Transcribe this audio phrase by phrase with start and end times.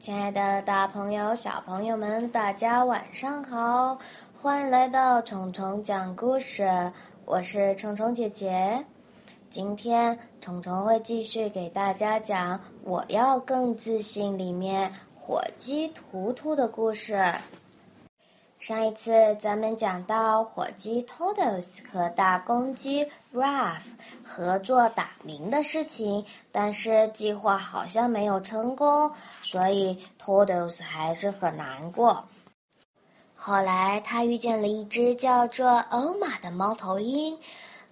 [0.00, 3.98] 亲爱的，大朋友、小朋友们，大家晚上好！
[4.34, 6.90] 欢迎来到虫虫讲故事，
[7.26, 8.82] 我是虫虫姐姐。
[9.50, 14.90] 今天虫虫会继续给大家讲《我要更自信》里面
[15.20, 17.22] 火鸡图图的故事。
[18.60, 23.80] 上一次咱们讲到火鸡 Todos 和大公鸡 Ruff
[24.22, 26.22] 合作打鸣的事情，
[26.52, 29.10] 但是计划好像没有成功，
[29.42, 32.22] 所以 Todos 还是很难过。
[33.34, 37.38] 后来他遇见了一只叫做欧玛的猫头鹰，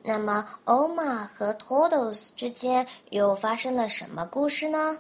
[0.03, 4.99] 那么欧玛和 Todos 之间又发生了什么故事呢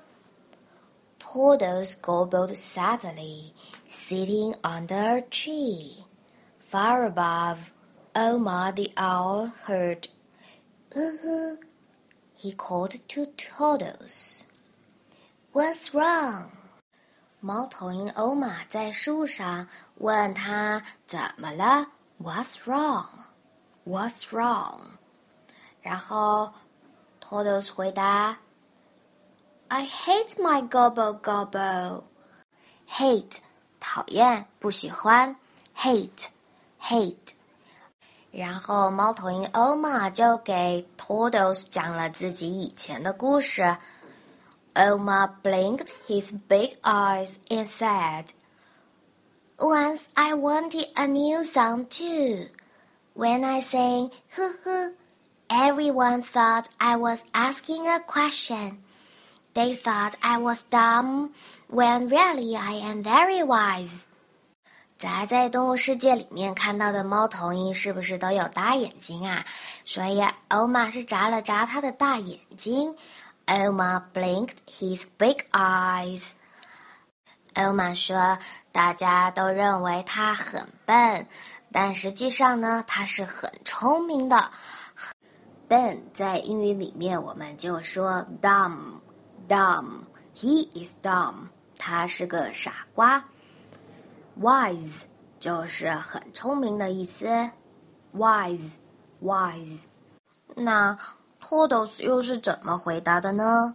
[1.20, 3.52] ？Todos gobbled sadly.
[3.88, 6.04] sitting under a tree.
[6.60, 7.72] Far above,
[8.14, 10.08] Omar the owl heard,
[10.96, 11.58] Ooh,
[12.34, 14.44] he called to Toodles.
[15.52, 16.50] What's wrong?
[17.40, 21.86] 猫头鹰欧玛在树上问他怎么了
[22.20, 24.98] ？What's wrong？What's wrong？
[25.80, 26.52] 然后
[27.20, 28.38] Toodles 回答
[29.68, 32.02] ：“I hate my gobble gobble。”
[32.88, 33.38] Hate
[33.80, 35.36] 讨厌、不喜欢
[35.76, 36.30] ，hate，hate
[36.82, 37.14] hate。
[38.30, 43.76] 然后猫头鹰欧玛就给 Toodles 讲了自己以前的故事。
[44.74, 48.26] Omar blinked his big eyes and said,
[49.58, 52.48] Once I wanted a new song too.
[53.14, 54.92] When I sang hoo hoo,
[55.50, 58.84] everyone thought I was asking a question.
[59.58, 61.30] They thought I was dumb."
[61.68, 64.02] When really I am very wise。
[65.00, 69.44] 咱在动物世界里面看到的猫头鹰是不是都有大眼睛啊？
[69.84, 72.94] 所以欧玛是眨了眨他的大眼睛。
[73.46, 76.34] 欧玛 blinked his big eyes。
[77.56, 78.38] 欧玛说
[78.70, 81.26] ：“大家都认为他很笨，
[81.72, 84.52] 但实际上呢，他是很聪明的。
[85.66, 89.00] 笨在英语里面我们就说 dumb
[89.48, 90.06] dumb.
[90.34, 91.48] He is dumb.
[91.78, 93.24] 他是个傻瓜。
[94.40, 95.02] Wise
[95.40, 97.26] 就是很聪明的意思。
[98.14, 98.74] Wise,
[99.22, 99.84] wise。
[100.54, 100.96] 那
[101.42, 103.74] Toodles 又是怎么回答的呢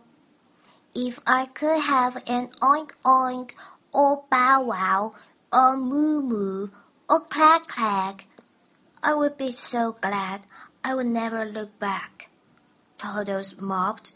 [0.94, 3.50] ？If I could have an oink oink,
[3.92, 5.14] or bow wow,
[5.52, 6.70] or moo moo,
[7.08, 8.26] or clack clack,
[9.02, 10.42] I would be so glad.
[10.82, 12.30] I would never look back.
[12.98, 14.14] Toodles mopped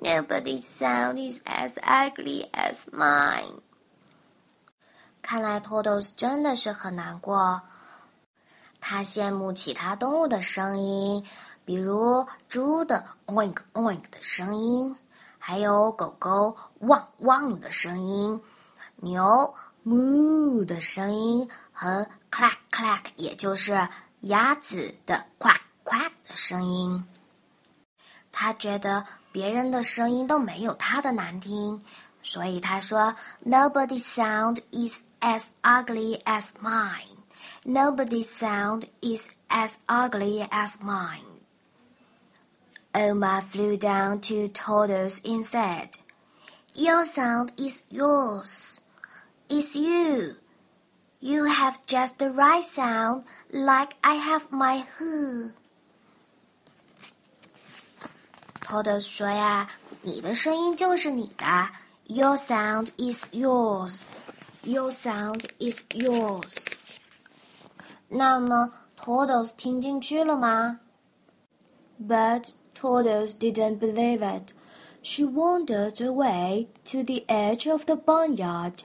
[0.00, 3.60] Nobody's sound is as ugly as mine。
[5.22, 7.62] 看来托豆斯真的是很难过。
[8.78, 11.24] 他羡慕其他动物的声音，
[11.64, 14.94] 比如猪的 oink oink 的声音，
[15.38, 18.40] 还有狗狗汪汪的声音，
[18.96, 23.88] 牛 moo 的声音和 clack clack，也就是
[24.20, 27.04] 鸭子的 quack quack 的声音。
[28.38, 29.02] 他觉得
[29.32, 31.82] 别人的声音都没有他的难听，
[32.22, 37.16] 所以他说：“Nobody's sound is as ugly as mine.
[37.64, 41.24] Nobody's sound is as ugly as mine.”
[42.92, 45.92] Omar flew down to Toodles and said,
[46.74, 48.80] "Your sound is yours.
[49.48, 50.36] It's you.
[51.20, 55.52] You have just the right sound, like I have my who."
[58.66, 59.70] 偷的说呀，
[60.02, 61.68] 你的声音就是你的
[62.06, 64.16] ，Your sound is yours.
[64.64, 66.90] Your sound is yours.
[68.08, 68.72] 那么
[69.56, 70.80] 听进去了吗
[72.02, 74.52] ？But Toodles didn't believe it.
[75.00, 78.80] She wandered away to the edge of the barnyard.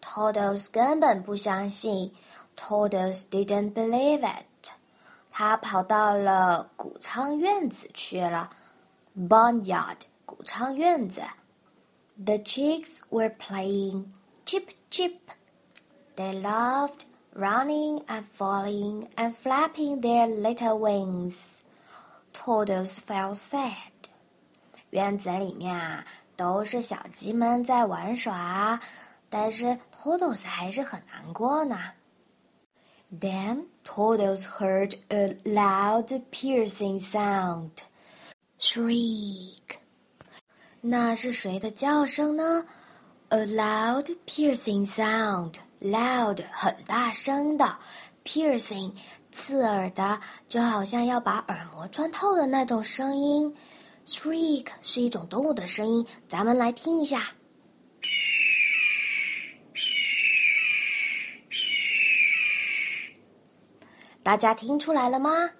[0.00, 2.12] Toodles 根本不相信
[2.56, 4.70] ，Toodles didn't believe it.
[5.32, 8.50] 他跑到了谷仓院子去了。
[9.16, 11.22] barnyard 谷仓院子。
[12.24, 14.06] The chicks were playing
[14.44, 15.18] chip chip.
[16.16, 17.04] They loved
[17.34, 21.62] running and falling and flapping their little wings.
[22.32, 23.72] Toodles felt sad.
[24.90, 26.06] 院子里面啊，
[26.36, 28.80] 都是小鸡们在玩耍，
[29.28, 31.76] 但是 Toodles 还是很难过呢。
[33.12, 37.70] Then Toodles heard a loud piercing sound.
[38.64, 39.76] shriek.
[40.80, 42.64] 那是谁的叫声呢
[43.28, 45.56] ？A loud piercing sound.
[45.82, 47.76] Loud 很大声的。
[48.24, 48.92] Piercing
[49.30, 50.18] 刺耳的
[50.48, 53.54] 就好像要把耳膜穿透的那种声音。
[54.06, 57.32] Shriek 是一种动物的声音咱们来听一下。
[64.22, 65.50] 大家听出来了吗？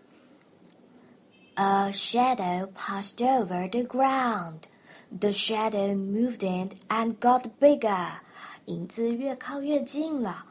[1.56, 4.68] ？A shadow passed over the ground.
[5.12, 8.20] The shadow moved in and got bigger.
[8.66, 10.46] 影子越靠越近了。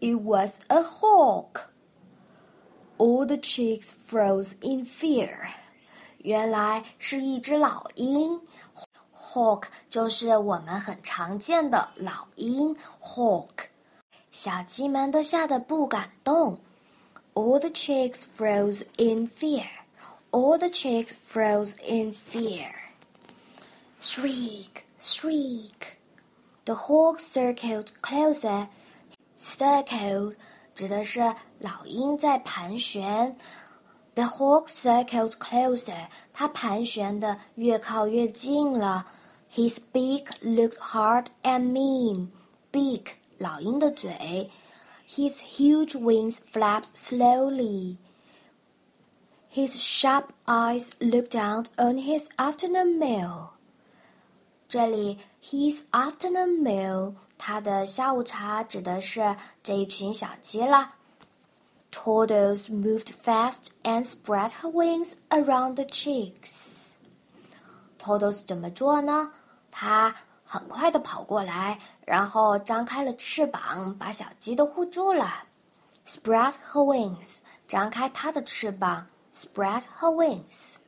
[0.00, 1.70] It was a hawk.
[2.98, 5.48] All the chicks froze in fear.
[6.18, 8.40] 原来是一只老鹰。
[9.14, 12.76] Hawk 就是我们很常见的老鹰。
[13.00, 13.68] Hawk，
[14.30, 16.58] 小鸡们都吓得不敢动。
[17.34, 19.68] All the chicks froze in fear.
[20.34, 22.72] All the chicks froze in fear.
[24.00, 25.98] Shriek, shriek.
[26.64, 28.68] The hawk circled closer.
[29.36, 30.36] Circled
[30.74, 33.36] 指的是老鹰在盘旋。
[34.14, 36.06] The hawk circled closer.
[36.32, 39.06] 它盘旋的越靠越近了。
[39.52, 42.28] His beak looked hard and mean.
[42.72, 43.06] Beak
[43.38, 44.50] 老鹰的嘴。
[45.08, 47.96] His huge wings flapped slowly.
[49.55, 53.51] His sharp eyes looked down on his afternoon meal.
[54.67, 55.17] 这里
[55.91, 60.95] afternoon meal，他的下午茶指的是这一群小鸡啦。
[61.89, 66.89] Toodles moved fast and spread her wings around the chicks.
[67.97, 69.31] Toodles 怎么做呢？
[69.71, 70.13] 它
[70.43, 75.45] 很快的跑过来，然后张开了翅膀，把小鸡都护住了。
[76.05, 77.37] Spread her wings，
[77.69, 79.07] 张开它的翅膀。
[79.35, 80.79] spread her wings.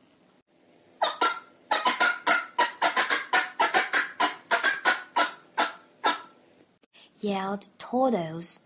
[7.20, 8.60] yelled Toodles.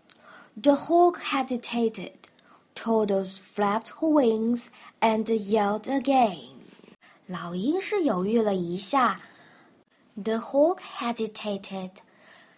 [0.55, 2.29] The hawk hesitated.
[2.75, 4.69] Toodles flapped her wings
[5.01, 6.49] and yelled again.
[7.27, 9.19] 老鹰是犹豫了一下。
[10.15, 11.91] The hawk hesitated.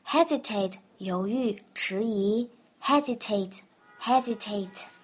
[0.05, 2.49] Hesitate 犹豫、迟疑。
[2.81, 3.61] Hesitate,
[3.99, 4.94] hesitate.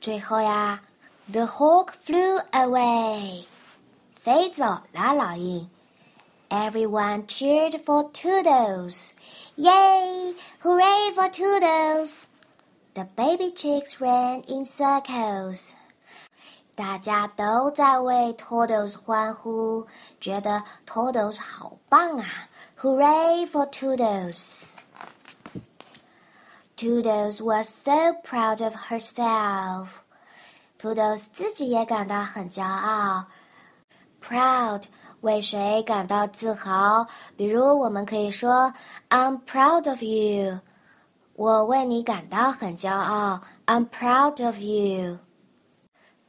[0.00, 0.80] 最后呀，
[1.32, 3.44] The hawk flew away.
[4.22, 5.68] 飞走了，老鹰。
[6.48, 9.10] Everyone cheered for Toodles.
[9.56, 10.36] Yay!
[10.62, 12.26] Hooray for Toodles!
[12.94, 15.72] The baby chicks ran in circles.
[16.76, 19.86] 大家都在为 Toodles 欢呼，
[20.20, 22.26] 觉得 Toodles 好棒啊！
[22.80, 24.69] Hooray for Toodles!
[26.81, 29.89] Toodles was so proud of herself.
[30.79, 33.25] Toodles 自己也感到很骄傲。
[34.19, 34.85] Proud
[35.19, 37.05] 为谁感到自豪？
[37.37, 38.73] 比如，我们可以说
[39.11, 40.57] "I'm proud of you"，
[41.35, 43.41] 我为你感到很骄傲。
[43.67, 45.19] I'm proud of you。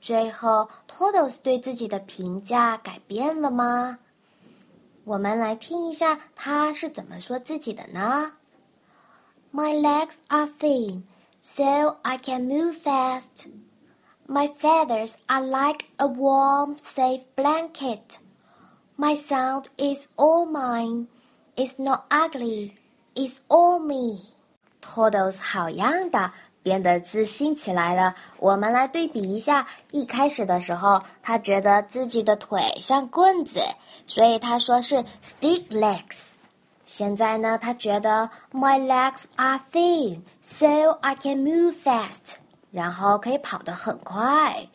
[0.03, 4.01] 最后，Todos 对自己的评价改变了吗？
[5.05, 8.33] 我们来听一下他是怎么说自己的呢
[9.55, 11.03] My legs are thin,
[11.43, 13.49] so I can move fast.
[14.27, 18.19] My feathers are like a warm, safe blanket.
[18.97, 21.09] My sound is all mine.
[21.55, 22.79] It's not ugly.
[23.15, 24.21] It's all me.
[24.81, 26.33] Toodles 好样的，
[26.63, 28.15] 变得自信起来了。
[28.39, 33.61] 我们来对比一下，一开始的时候，他觉得自己的腿像棍子，
[34.07, 36.37] 所以他说是 stick legs。
[36.95, 42.35] 现在呢，他觉得 my legs are thin, so I can move fast，
[42.71, 44.67] 然后可以跑得很快。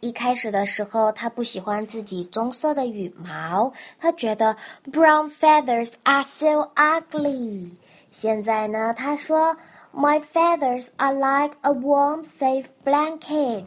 [0.00, 4.56] 一开始的时候，他不喜欢自己棕色的羽毛，他觉得
[4.90, 7.72] brown feathers are so ugly。
[8.10, 9.54] 现在呢，他说
[9.94, 13.66] my feathers are like a warm, safe blanket，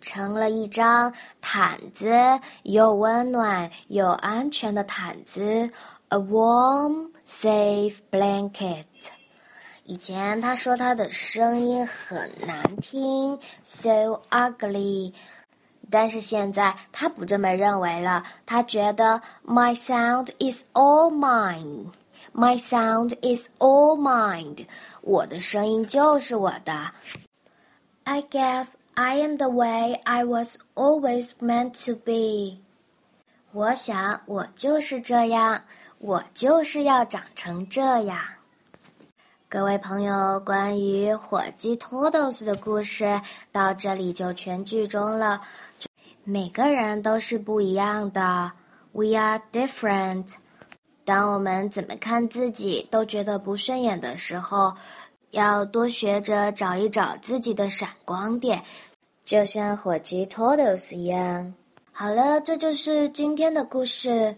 [0.00, 5.68] 成了一张毯子，又温暖又安全的毯子
[6.13, 8.85] ，a warm, safe blanket。
[9.85, 15.13] 以前他说他的声音很难听，so ugly。
[15.89, 24.67] 但是现在他不这么认为了，他觉得 my sound is all mine。My sound is all mine。
[25.01, 26.91] 我的声音就是我的。
[28.03, 32.59] I guess I am the way I was always meant to be。
[33.51, 35.63] 我想我就是这样，
[36.04, 38.18] 我就是要长成这样。
[39.48, 43.18] 各位朋友，关于火鸡 Todos 的故事
[43.50, 45.40] 到这里就全剧终了。
[46.22, 48.52] 每个人都是不一样的
[48.92, 50.34] ，We are different。
[51.06, 54.74] 当我们怎么看自己都觉得不顺眼的时候，
[55.30, 58.62] 要多学着找一找自己的闪光点，
[59.24, 61.54] 就像火鸡 Todos 一样。
[61.92, 64.36] 好了，这就是今天的故事，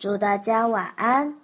[0.00, 1.34] 祝大家晚安。